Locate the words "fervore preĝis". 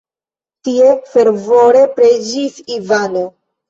1.13-2.63